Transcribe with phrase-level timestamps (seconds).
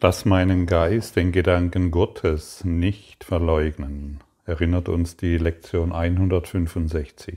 [0.00, 7.36] Lass meinen Geist den Gedanken Gottes nicht verleugnen, erinnert uns die Lektion 165.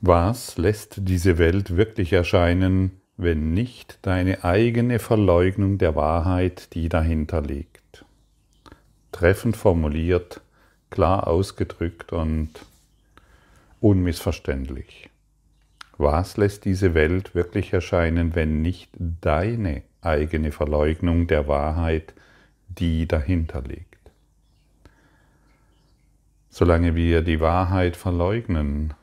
[0.00, 7.40] Was lässt diese Welt wirklich erscheinen, wenn nicht deine eigene Verleugnung der Wahrheit, die dahinter
[7.40, 8.04] liegt?
[9.12, 10.40] Treffend formuliert,
[10.90, 12.50] klar ausgedrückt und
[13.80, 15.10] unmissverständlich.
[15.96, 22.14] Was lässt diese Welt wirklich erscheinen, wenn nicht deine eigene Verleugnung der Wahrheit,
[22.68, 24.10] die dahinter liegt?
[26.50, 28.94] Solange wir die Wahrheit verleugnen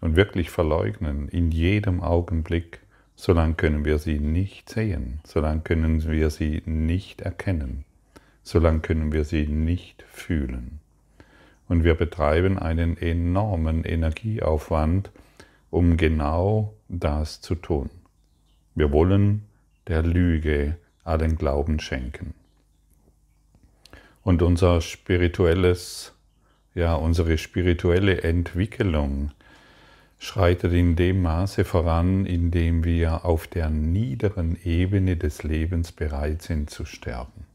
[0.00, 2.80] und wirklich verleugnen, in jedem Augenblick,
[3.14, 7.84] solange können wir sie nicht sehen, solange können wir sie nicht erkennen,
[8.42, 10.80] solange können wir sie nicht fühlen.
[11.68, 15.10] Und wir betreiben einen enormen Energieaufwand,
[15.74, 17.90] um genau das zu tun.
[18.76, 19.42] Wir wollen
[19.88, 22.32] der Lüge allen Glauben schenken.
[24.22, 26.12] Und unser spirituelles,
[26.76, 29.32] ja, unsere spirituelle Entwicklung
[30.20, 36.42] schreitet in dem Maße voran, in dem wir auf der niederen Ebene des Lebens bereit
[36.42, 37.46] sind zu sterben.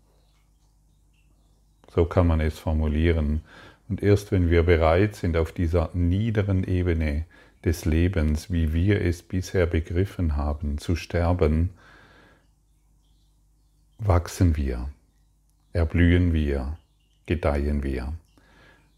[1.96, 3.44] So kann man es formulieren.
[3.88, 7.24] Und erst wenn wir bereit sind, auf dieser niederen Ebene
[7.66, 11.72] des Lebens, wie wir es bisher begriffen haben, zu sterben,
[13.98, 14.90] wachsen wir,
[15.74, 16.78] erblühen wir,
[17.26, 18.14] gedeihen wir.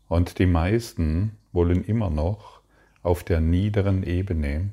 [0.08, 2.62] Und die meisten wollen immer noch
[3.02, 4.70] auf der niederen Ebene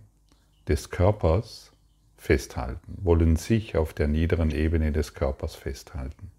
[0.68, 1.72] des Körpers
[2.16, 6.30] festhalten, wollen sich auf der niederen Ebene des Körpers festhalten.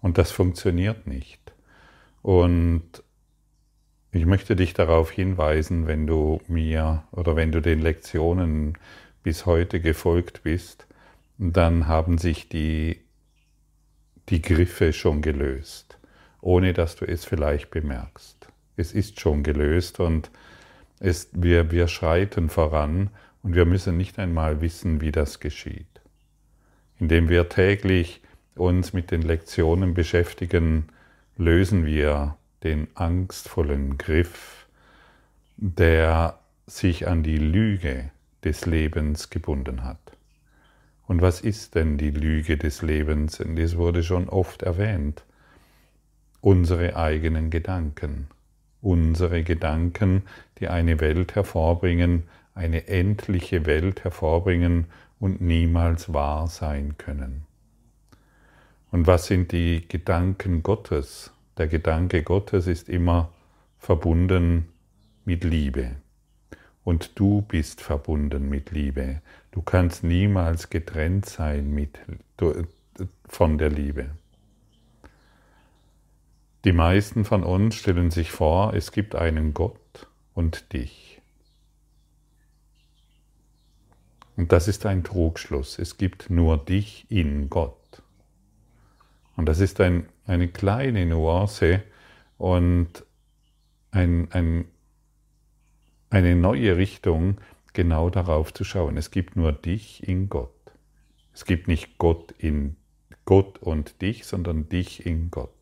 [0.00, 1.52] Und das funktioniert nicht.
[2.22, 3.02] Und
[4.12, 8.76] ich möchte dich darauf hinweisen, wenn du mir oder wenn du den Lektionen
[9.22, 10.86] bis heute gefolgt bist,
[11.38, 13.00] dann haben sich die,
[14.28, 15.98] die Griffe schon gelöst,
[16.42, 18.48] ohne dass du es vielleicht bemerkst.
[18.76, 20.30] Es ist schon gelöst und
[21.00, 23.10] es, wir, wir schreiten voran
[23.42, 25.86] und wir müssen nicht einmal wissen, wie das geschieht.
[26.98, 28.20] Indem wir täglich
[28.56, 30.88] uns mit den Lektionen beschäftigen,
[31.38, 34.66] lösen wir den angstvollen Griff,
[35.56, 38.10] der sich an die Lüge
[38.44, 39.98] des Lebens gebunden hat.
[41.06, 43.40] Und was ist denn die Lüge des Lebens?
[43.40, 45.24] Und es wurde schon oft erwähnt.
[46.40, 48.28] Unsere eigenen Gedanken.
[48.80, 50.22] Unsere Gedanken,
[50.58, 52.24] die eine Welt hervorbringen,
[52.54, 54.86] eine endliche Welt hervorbringen
[55.20, 57.44] und niemals wahr sein können.
[58.90, 61.32] Und was sind die Gedanken Gottes?
[61.58, 63.32] Der Gedanke Gottes ist immer
[63.78, 64.68] verbunden
[65.24, 65.96] mit Liebe.
[66.84, 69.20] Und du bist verbunden mit Liebe.
[69.50, 71.98] Du kannst niemals getrennt sein mit,
[73.28, 74.10] von der Liebe.
[76.64, 81.20] Die meisten von uns stellen sich vor, es gibt einen Gott und dich.
[84.36, 85.78] Und das ist ein Trugschluss.
[85.78, 88.02] Es gibt nur dich in Gott.
[89.36, 91.82] Und das ist ein, eine kleine Nuance
[92.38, 93.04] und
[93.90, 94.64] ein, ein,
[96.10, 97.40] eine neue Richtung,
[97.72, 98.96] genau darauf zu schauen.
[98.96, 100.50] Es gibt nur dich in Gott.
[101.34, 102.76] Es gibt nicht Gott in
[103.24, 105.54] Gott und dich, sondern dich in Gott.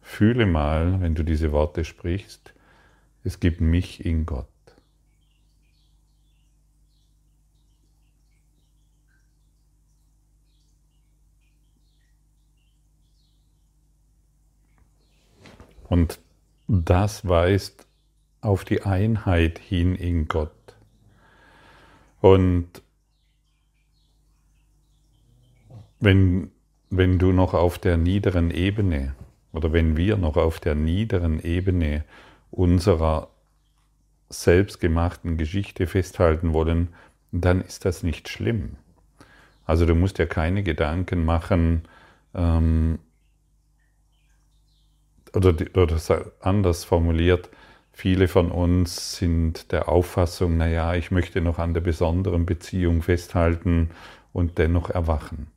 [0.00, 2.52] Fühle mal, wenn du diese Worte sprichst,
[3.24, 4.51] es gibt mich in Gott.
[15.92, 16.20] Und
[16.68, 17.86] das weist
[18.40, 20.74] auf die Einheit hin in Gott.
[22.22, 22.80] Und
[26.00, 26.50] wenn,
[26.88, 29.14] wenn du noch auf der niederen Ebene
[29.52, 32.06] oder wenn wir noch auf der niederen Ebene
[32.50, 33.28] unserer
[34.30, 36.88] selbstgemachten Geschichte festhalten wollen,
[37.32, 38.76] dann ist das nicht schlimm.
[39.66, 41.82] Also du musst ja keine Gedanken machen,
[42.34, 42.98] ähm,
[45.34, 45.98] oder, oder
[46.40, 47.50] anders formuliert,
[47.92, 53.90] viele von uns sind der Auffassung, naja, ich möchte noch an der besonderen Beziehung festhalten
[54.32, 55.48] und dennoch erwachen.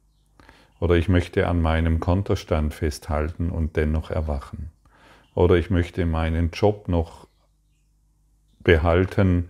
[0.80, 4.72] Oder ich möchte an meinem Kontostand festhalten und dennoch erwachen.
[5.34, 7.28] Oder ich möchte meinen Job noch
[8.60, 9.50] behalten,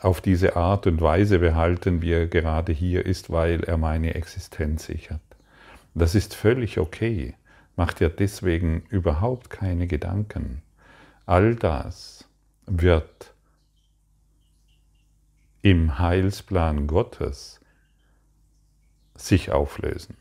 [0.00, 4.86] auf diese Art und Weise behalten, wie er gerade hier ist, weil er meine Existenz
[4.86, 5.20] sichert.
[5.94, 7.34] Das ist völlig okay.
[7.78, 10.62] Mach dir deswegen überhaupt keine Gedanken.
[11.26, 12.28] All das
[12.66, 13.32] wird
[15.62, 17.60] im Heilsplan Gottes
[19.14, 20.16] sich auflösen.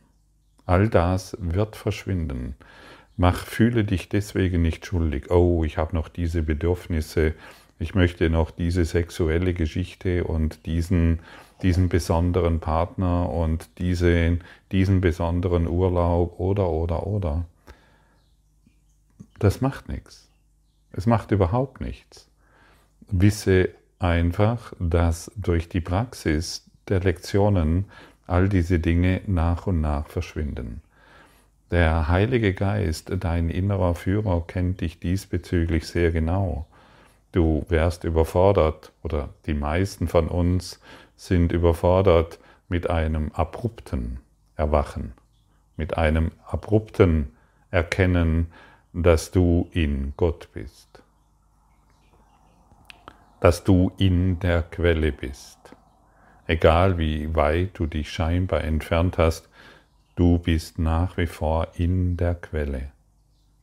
[0.67, 2.55] All das wird verschwinden.
[3.15, 5.31] Mach, fühle dich deswegen nicht schuldig.
[5.31, 7.33] Oh, ich habe noch diese Bedürfnisse.
[7.79, 11.21] Ich möchte noch diese sexuelle Geschichte und diesen,
[11.61, 14.39] diesen besonderen Partner und diese,
[14.71, 17.45] diesen besonderen Urlaub oder, oder, oder.
[19.39, 20.29] Das macht nichts.
[20.91, 22.29] Es macht überhaupt nichts.
[23.09, 23.69] Wisse
[23.99, 27.85] einfach, dass durch die Praxis der Lektionen
[28.25, 30.81] all diese Dinge nach und nach verschwinden.
[31.71, 36.65] Der Heilige Geist, dein innerer Führer, kennt dich diesbezüglich sehr genau.
[37.33, 40.79] Du wärst überfordert oder die meisten von uns
[41.17, 44.19] sind überfordert mit einem abrupten
[44.55, 45.13] Erwachen,
[45.75, 47.33] mit einem abrupten
[47.71, 48.47] Erkennen,
[48.93, 51.03] dass du in Gott bist,
[53.41, 55.57] dass du in der Quelle bist.
[56.45, 59.49] Egal wie weit du dich scheinbar entfernt hast,
[60.15, 62.91] du bist nach wie vor in der Quelle.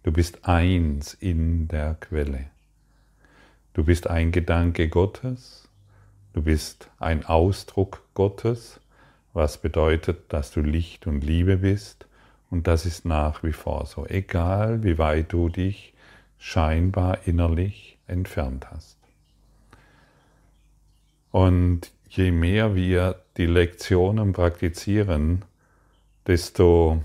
[0.02, 2.50] Du bist eins in der Quelle.
[3.72, 5.63] Du bist ein Gedanke Gottes,
[6.34, 8.80] du bist ein Ausdruck Gottes,
[9.32, 12.06] was bedeutet, dass du Licht und Liebe bist
[12.50, 15.94] und das ist nach wie vor so, egal wie weit du dich
[16.38, 18.98] scheinbar innerlich entfernt hast.
[21.30, 25.44] Und je mehr wir die Lektionen praktizieren,
[26.26, 27.02] desto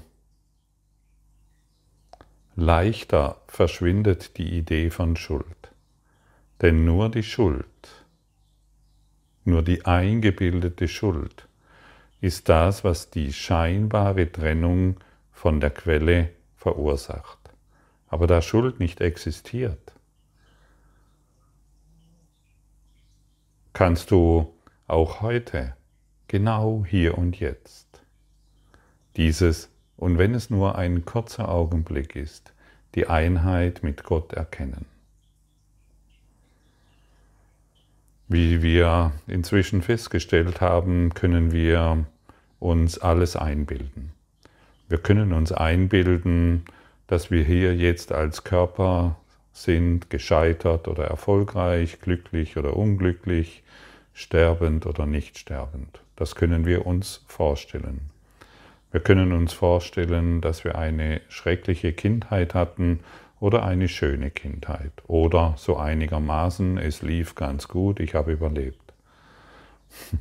[2.55, 5.45] leichter verschwindet die Idee von Schuld.
[6.61, 7.98] Denn nur die Schuld,
[9.49, 11.47] nur die eingebildete Schuld
[12.21, 14.97] ist das, was die scheinbare Trennung
[15.31, 17.37] von der Quelle verursacht.
[18.07, 19.93] Aber da Schuld nicht existiert,
[23.73, 24.53] kannst du
[24.87, 25.75] auch heute,
[26.27, 28.01] genau hier und jetzt.
[29.15, 32.53] Dieses, und wenn es nur ein kurzer Augenblick ist,
[32.95, 34.85] die Einheit mit Gott erkennen.
[38.31, 42.05] Wie wir inzwischen festgestellt haben, können wir
[42.59, 44.11] uns alles einbilden.
[44.87, 46.63] Wir können uns einbilden,
[47.07, 49.15] dass wir hier jetzt als Körper
[49.51, 53.63] sind, gescheitert oder erfolgreich, glücklich oder unglücklich,
[54.13, 56.01] sterbend oder nicht sterbend.
[56.15, 58.11] Das können wir uns vorstellen.
[58.91, 62.99] Wir können uns vorstellen, dass wir eine schreckliche Kindheit hatten
[63.39, 68.93] oder eine schöne Kindheit oder so einigermaßen, es lief ganz gut, ich habe überlebt.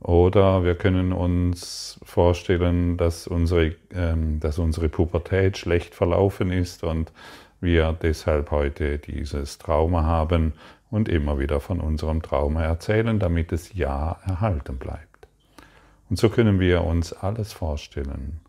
[0.00, 7.10] Oder wir können uns vorstellen, dass unsere, ähm, dass unsere Pubertät schlecht verlaufen ist und
[7.62, 10.52] wir deshalb heute dieses Trauma haben
[10.90, 15.26] und immer wieder von unserem Trauma erzählen, damit es ja erhalten bleibt.
[16.10, 18.40] Und so können wir uns alles vorstellen.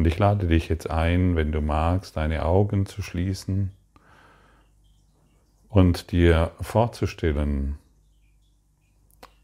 [0.00, 3.70] Und ich lade dich jetzt ein, wenn du magst, deine Augen zu schließen
[5.68, 7.76] und dir vorzustellen,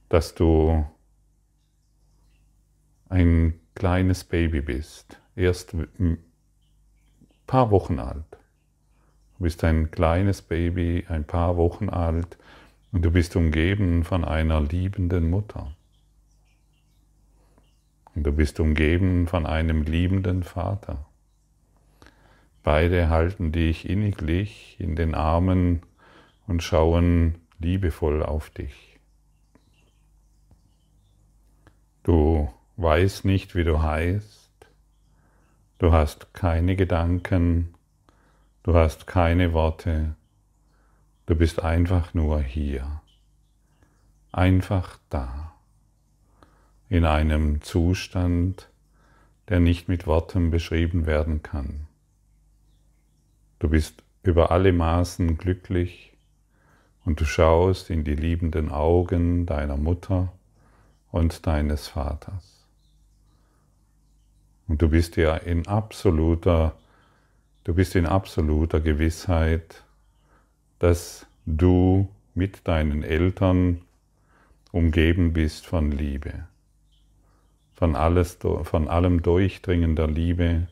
[0.08, 0.87] dass du
[3.11, 6.25] ein kleines Baby bist, erst ein
[7.47, 8.25] paar Wochen alt.
[9.37, 12.38] Du bist ein kleines Baby, ein paar Wochen alt
[12.93, 15.75] und du bist umgeben von einer liebenden Mutter.
[18.16, 21.06] Und du bist umgeben von einem liebenden Vater.
[22.64, 25.82] Beide halten dich inniglich in den Armen
[26.49, 28.99] und schauen liebevoll auf dich.
[32.02, 34.50] Du weißt nicht, wie du heißt,
[35.78, 37.76] du hast keine Gedanken,
[38.66, 40.16] Du hast keine Worte,
[41.26, 43.00] du bist einfach nur hier,
[44.32, 45.55] einfach da,
[46.88, 48.69] in einem Zustand,
[49.49, 51.87] der nicht mit Worten beschrieben werden kann.
[53.59, 56.12] Du bist über alle Maßen glücklich
[57.05, 60.33] und du schaust in die liebenden Augen deiner Mutter
[61.11, 62.66] und deines Vaters.
[64.69, 66.76] Und du bist ja in absoluter
[67.66, 69.83] Du bist in absoluter Gewissheit,
[70.78, 73.81] dass du mit deinen Eltern
[74.71, 76.47] umgeben bist von Liebe,
[77.76, 80.66] von, alles, von allem durchdringender Liebe,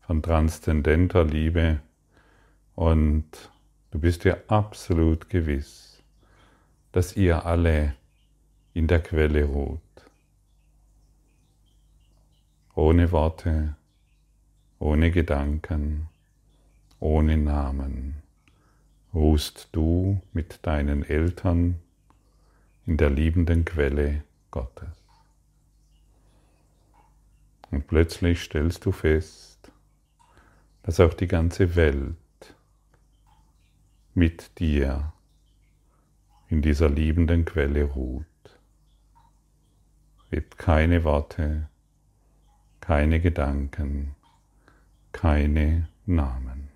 [0.00, 1.80] von transzendenter Liebe
[2.74, 3.26] und
[3.90, 6.00] du bist dir absolut gewiss,
[6.92, 7.94] dass ihr alle
[8.72, 9.80] in der Quelle ruht.
[12.74, 13.74] Ohne Worte,
[14.78, 16.08] ohne Gedanken,
[17.00, 18.22] ohne Namen,
[19.12, 21.80] ruhst du mit deinen Eltern
[22.86, 24.97] in der liebenden Quelle Gottes.
[27.70, 29.70] Und plötzlich stellst du fest,
[30.82, 32.16] dass auch die ganze Welt
[34.14, 35.12] mit dir
[36.48, 38.24] in dieser liebenden Quelle ruht.
[40.18, 41.68] Es gibt keine Worte,
[42.80, 44.14] keine Gedanken,
[45.12, 46.67] keine Namen.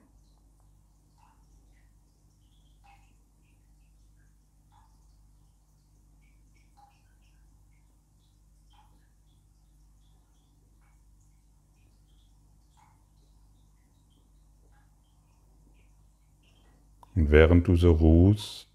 [17.14, 18.68] Und während du so ruhst,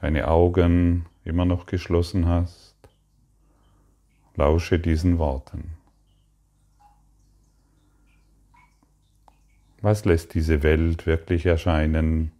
[0.00, 2.74] deine Augen immer noch geschlossen hast,
[4.36, 5.72] lausche diesen Worten.
[9.82, 12.30] Was lässt diese Welt wirklich erscheinen,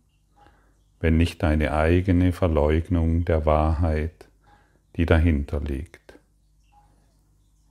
[1.01, 4.29] wenn nicht deine eigene Verleugnung der Wahrheit,
[4.97, 6.15] die dahinter liegt?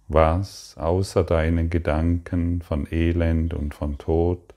[0.09, 4.53] Was außer deinen Gedanken von Elend und von Tod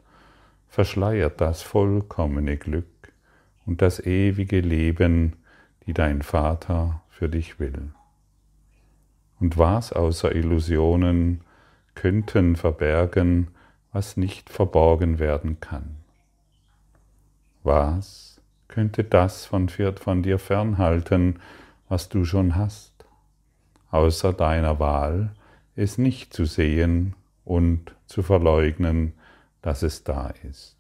[0.75, 3.13] verschleiert das vollkommene Glück
[3.65, 5.37] und das ewige Leben,
[5.87, 7.93] die dein Vater für dich will.
[9.39, 11.43] Und was außer Illusionen
[11.95, 13.53] könnten verbergen,
[13.93, 15.95] was nicht verborgen werden kann?
[17.63, 21.39] Was könnte das von, von dir fernhalten,
[21.89, 23.05] was du schon hast,
[23.93, 25.37] außer deiner Wahl,
[25.77, 27.15] es nicht zu sehen
[27.45, 29.13] und zu verleugnen,
[29.65, 30.77] dass es da ist.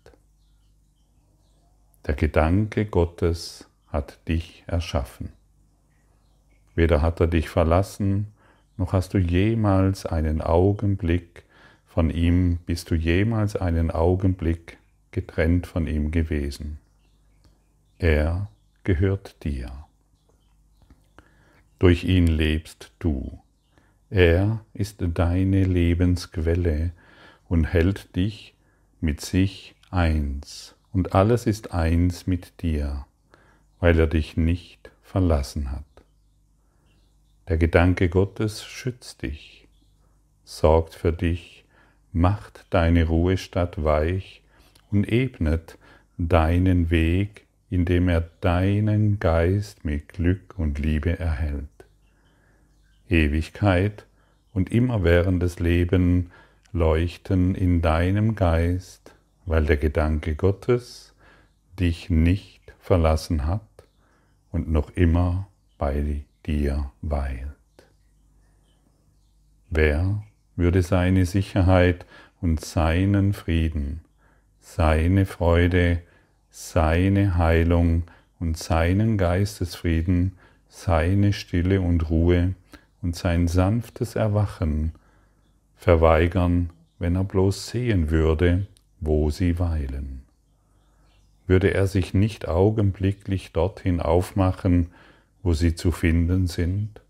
[2.07, 5.33] Der Gedanke Gottes hat dich erschaffen.
[6.75, 8.27] Weder hat er dich verlassen,
[8.77, 11.45] noch hast du jemals einen Augenblick
[11.87, 14.77] von ihm, bist du jemals einen Augenblick
[15.13, 16.79] getrennt von ihm gewesen.
[17.97, 18.51] Er
[18.83, 19.87] gehört dir.
[21.79, 23.39] Durch ihn lebst du.
[24.11, 26.91] Er ist deine Lebensquelle
[27.49, 28.54] und hält dich
[29.05, 33.07] mit sich eins und alles ist eins mit dir,
[33.79, 35.85] weil er dich nicht verlassen hat.
[37.49, 39.69] Der Gedanke Gottes schützt dich,
[40.45, 41.65] sorgt für dich,
[42.13, 44.43] macht deine Ruhestadt weich
[44.91, 45.77] und ebnet
[46.17, 51.69] deinen Weg, indem er deinen Geist mit Glück und Liebe erhält.
[53.09, 54.07] Ewigkeit
[54.55, 56.31] und immerwährendes Leben
[56.75, 59.15] leuchten in deinem Geist,
[59.47, 61.15] weil der Gedanke Gottes
[61.79, 63.63] dich nicht verlassen hat
[64.51, 65.47] und noch immer
[65.79, 67.49] bei dir weilt.
[69.71, 70.25] Wer
[70.57, 72.07] würde seine Sicherheit
[72.41, 74.01] und seinen Frieden,
[74.61, 76.03] seine Freude,
[76.51, 78.03] seine Heilung
[78.41, 80.33] und seinen Geistesfrieden,
[80.69, 82.55] seine Stille und Ruhe
[83.01, 84.93] und sein sanftes Erwachen
[85.85, 88.67] verweigern, wenn er bloß sehen würde,
[89.01, 90.23] wo sie weilen.
[91.47, 94.89] Würde er sich nicht augenblicklich dorthin aufmachen,
[95.43, 97.03] wo sie zu finden sind,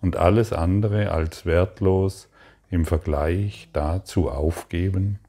[0.00, 2.28] und alles andere als wertlos
[2.70, 5.20] im Vergleich dazu aufgeben?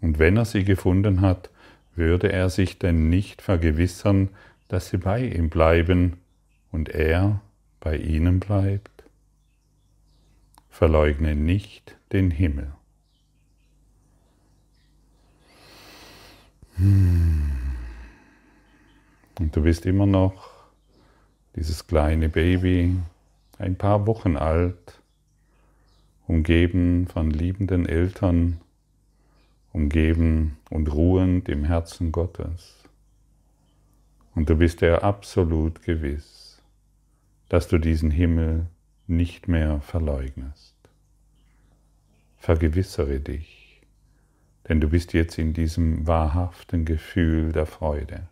[0.00, 1.50] Und wenn er sie gefunden hat,
[1.96, 4.28] würde er sich denn nicht vergewissern,
[4.68, 6.18] dass sie bei ihm bleiben
[6.70, 7.40] und er
[7.80, 8.99] bei ihnen bleibt?
[10.70, 12.72] Verleugne nicht den Himmel.
[16.76, 17.50] Hm.
[19.38, 20.50] Und du bist immer noch
[21.56, 22.96] dieses kleine Baby,
[23.58, 25.00] ein paar Wochen alt,
[26.26, 28.60] umgeben von liebenden Eltern,
[29.72, 32.84] umgeben und ruhend im Herzen Gottes.
[34.34, 36.62] Und du bist dir absolut gewiss,
[37.48, 38.66] dass du diesen Himmel
[39.10, 40.74] nicht mehr verleugnest.
[42.38, 43.82] Vergewissere dich,
[44.68, 48.28] denn du bist jetzt in diesem wahrhaften Gefühl der Freude.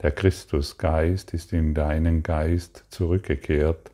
[0.00, 3.90] Der Christusgeist ist in deinen Geist zurückgekehrt,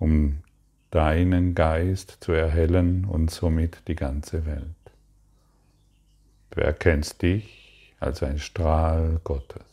[0.00, 0.38] um
[0.90, 4.66] deinen Geist zu erhellen und somit die ganze Welt.
[6.50, 9.71] Du erkennst dich als ein Strahl Gottes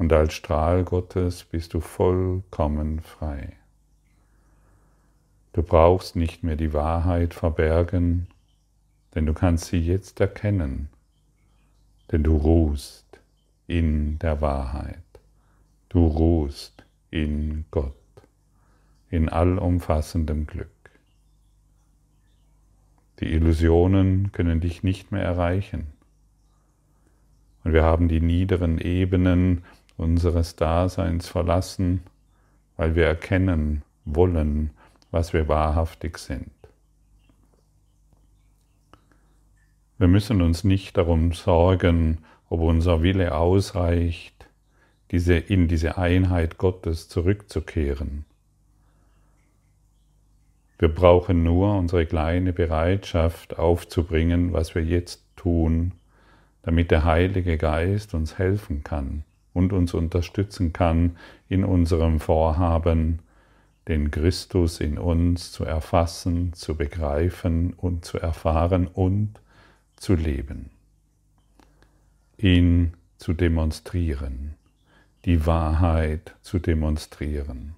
[0.00, 3.52] und als Strahl Gottes bist du vollkommen frei.
[5.52, 8.26] Du brauchst nicht mehr die Wahrheit verbergen,
[9.14, 10.88] denn du kannst sie jetzt erkennen,
[12.10, 13.20] denn du ruhst
[13.66, 15.04] in der Wahrheit.
[15.90, 17.92] Du ruhst in Gott,
[19.10, 20.68] in allumfassendem Glück.
[23.18, 25.88] Die Illusionen können dich nicht mehr erreichen.
[27.64, 29.62] Und wir haben die niederen Ebenen
[30.00, 32.02] unseres Daseins verlassen,
[32.76, 34.70] weil wir erkennen wollen,
[35.10, 36.50] was wir wahrhaftig sind.
[39.98, 44.48] Wir müssen uns nicht darum sorgen, ob unser Wille ausreicht,
[45.10, 48.24] diese, in diese Einheit Gottes zurückzukehren.
[50.78, 55.92] Wir brauchen nur unsere kleine Bereitschaft aufzubringen, was wir jetzt tun,
[56.62, 61.16] damit der Heilige Geist uns helfen kann und uns unterstützen kann
[61.48, 63.20] in unserem Vorhaben,
[63.88, 69.40] den Christus in uns zu erfassen, zu begreifen und zu erfahren und
[69.96, 70.70] zu leben,
[72.36, 74.54] ihn zu demonstrieren,
[75.24, 77.74] die Wahrheit zu demonstrieren.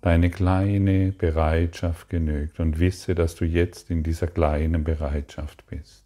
[0.00, 6.04] Deine kleine Bereitschaft genügt und wisse, dass du jetzt in dieser kleinen Bereitschaft bist.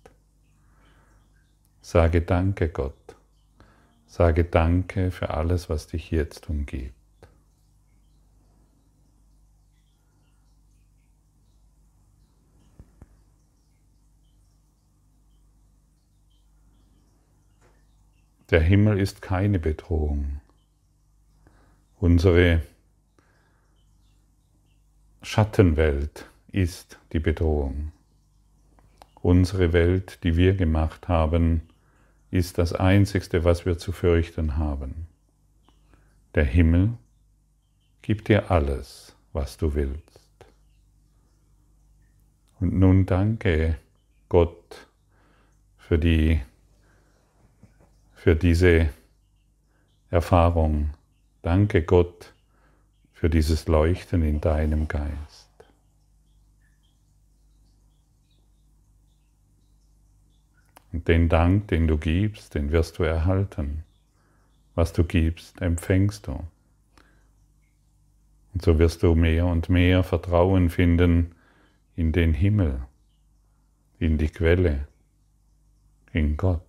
[1.80, 2.98] Sage Danke Gott.
[4.19, 6.93] Sage Danke für alles, was dich jetzt umgibt.
[18.51, 20.41] Der Himmel ist keine Bedrohung.
[22.01, 22.63] Unsere
[25.23, 27.93] Schattenwelt ist die Bedrohung.
[29.23, 31.69] Unsere Welt, die wir gemacht haben,
[32.30, 35.06] ist das Einzigste, was wir zu fürchten haben.
[36.35, 36.92] Der Himmel
[38.02, 40.20] gibt dir alles, was du willst.
[42.61, 43.78] Und nun danke
[44.28, 44.87] Gott
[45.76, 46.40] für die
[48.14, 48.88] für diese
[50.11, 50.90] Erfahrung.
[51.42, 52.32] Danke Gott
[53.12, 55.48] für dieses Leuchten in deinem Geist.
[61.05, 63.85] Den Dank, den du gibst, den wirst du erhalten.
[64.75, 66.43] Was du gibst, empfängst du.
[68.55, 71.34] Und so wirst du mehr und mehr Vertrauen finden
[71.97, 72.80] in den Himmel,
[73.99, 74.89] in die Quelle,
[76.13, 76.63] in Gott.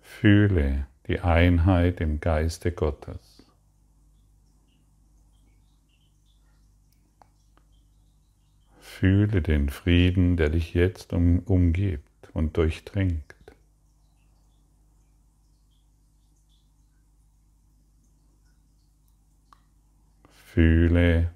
[0.00, 3.29] Fühle die Einheit im Geiste Gottes.
[9.00, 13.34] Fühle den Frieden, der dich jetzt um, umgibt und durchdringt.
[20.28, 21.30] Fühle,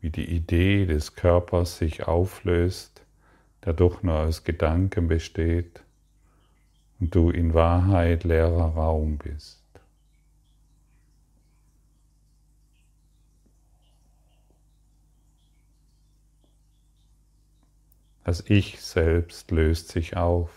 [0.00, 3.04] wie die Idee des Körpers sich auflöst,
[3.66, 5.82] der doch nur aus Gedanken besteht
[6.98, 9.55] und du in Wahrheit leerer Raum bist.
[18.26, 20.50] Das Ich selbst löst sich auf.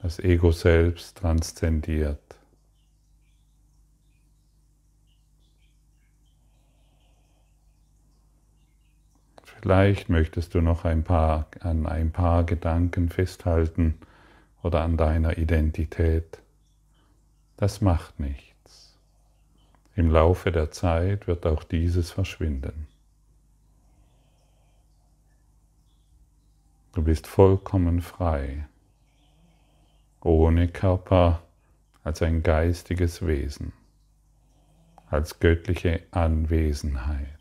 [0.00, 2.18] Das Ego selbst transzendiert.
[9.44, 13.94] Vielleicht möchtest du noch ein paar, an ein paar Gedanken festhalten,
[14.64, 16.40] oder an deiner Identität.
[17.56, 18.98] Das macht nichts.
[19.94, 22.88] Im Laufe der Zeit wird auch dieses verschwinden.
[26.94, 28.68] Du bist vollkommen frei,
[30.20, 31.42] ohne Körper
[32.04, 33.72] als ein geistiges Wesen,
[35.10, 37.40] als göttliche Anwesenheit.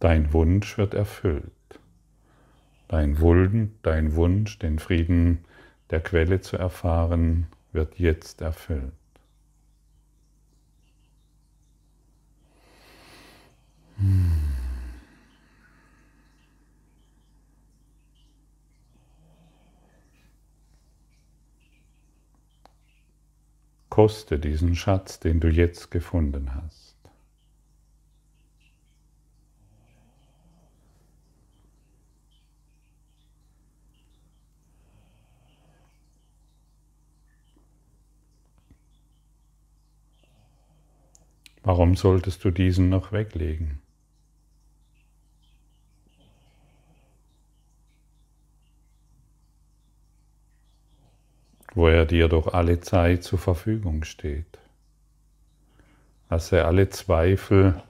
[0.00, 1.50] Dein Wunsch wird erfüllt.
[2.88, 5.46] Dein, Wulden, dein Wunsch, den Frieden
[5.88, 8.92] der Quelle zu erfahren, wird jetzt erfüllt.
[23.90, 26.89] Koste diesen Schatz, den du jetzt gefunden hast.
[41.62, 43.80] Warum solltest du diesen noch weglegen?
[51.74, 54.58] wo er dir doch alle Zeit zur Verfügung steht.
[56.28, 57.82] Lasse alle Zweifel,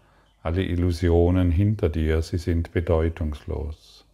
[0.42, 4.06] alle Illusionen hinter dir, sie sind bedeutungslos.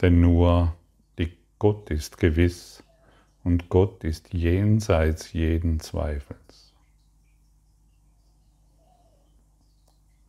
[0.00, 0.74] Denn nur
[1.18, 2.82] die Gott ist gewiss
[3.46, 6.74] und Gott ist jenseits jeden Zweifels.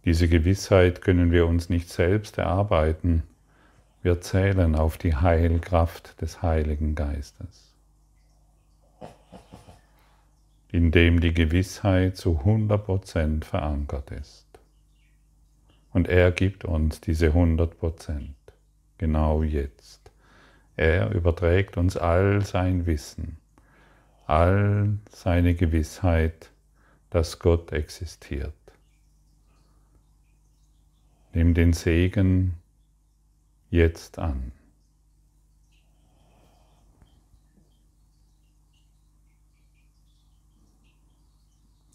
[0.05, 3.23] Diese Gewissheit können wir uns nicht selbst erarbeiten,
[4.03, 7.73] wir zählen auf die Heilkraft des Heiligen Geistes,
[10.71, 14.45] in dem die Gewissheit zu 100% verankert ist.
[15.91, 18.27] Und er gibt uns diese 100%
[18.99, 20.06] genau jetzt.
[20.77, 23.37] Er überträgt uns all sein Wissen,
[24.27, 26.51] all seine Gewissheit,
[27.09, 28.53] dass Gott existiert.
[31.33, 32.53] Nimm den Segen
[33.71, 34.51] jetzt an.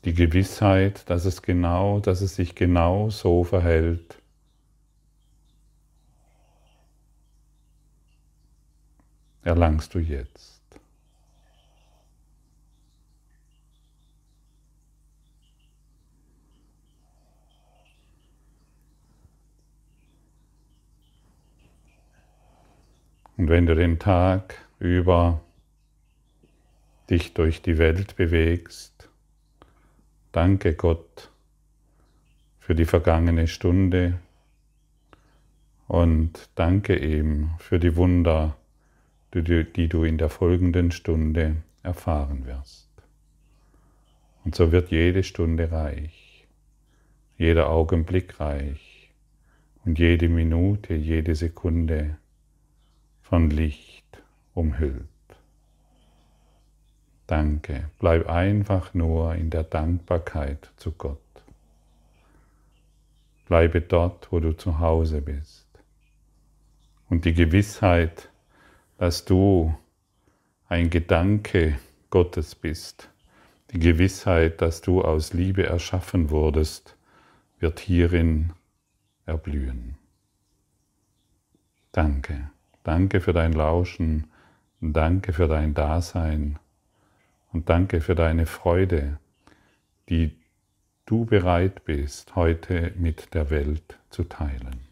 [0.05, 4.22] Die Gewissheit, dass es genau, dass es sich genau so verhält,
[9.43, 10.63] erlangst du jetzt.
[23.37, 25.41] Und wenn du den Tag über
[27.11, 29.09] dich durch die Welt bewegst,
[30.31, 31.31] danke Gott
[32.61, 34.21] für die vergangene Stunde
[35.89, 38.57] und danke ihm für die Wunder,
[39.35, 42.91] die du in der folgenden Stunde erfahren wirst.
[44.45, 46.47] Und so wird jede Stunde reich,
[47.39, 49.11] jeder Augenblick reich
[49.85, 52.19] und jede Minute, jede Sekunde
[53.23, 54.23] von Licht
[54.55, 55.07] umhüllt.
[57.27, 57.89] Danke.
[57.99, 61.19] Bleib einfach nur in der Dankbarkeit zu Gott.
[63.47, 65.67] Bleibe dort, wo du zu Hause bist.
[67.09, 68.29] Und die Gewissheit,
[69.03, 69.75] dass du
[70.69, 71.77] ein Gedanke
[72.11, 73.11] Gottes bist,
[73.73, 76.97] die Gewissheit, dass du aus Liebe erschaffen wurdest,
[77.59, 78.53] wird hierin
[79.27, 79.97] erblühen.
[81.91, 82.53] Danke.
[82.85, 84.31] Danke für dein Lauschen,
[84.81, 86.61] danke für dein Dasein
[87.53, 89.19] und danke für deine Freude,
[90.11, 90.37] die
[91.07, 94.92] du bereit bist, heute mit der Welt zu teilen.